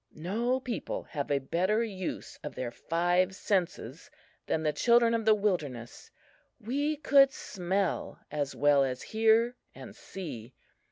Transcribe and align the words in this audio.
No 0.15 0.59
people 0.59 1.03
have 1.03 1.29
a 1.29 1.37
better 1.37 1.83
use 1.83 2.39
of 2.43 2.55
their 2.55 2.71
five 2.71 3.35
senses 3.35 4.09
than 4.47 4.63
the 4.63 4.73
children 4.73 5.13
of 5.13 5.25
the 5.25 5.35
wilderness. 5.35 6.09
We 6.59 6.97
could 6.97 7.31
smell 7.31 8.19
as 8.31 8.55
well 8.55 8.83
as 8.83 9.03
hear 9.03 9.57
and 9.75 9.95
see. 9.95 10.55